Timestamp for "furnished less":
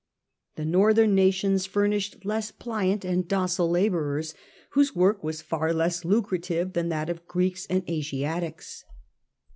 1.67-2.49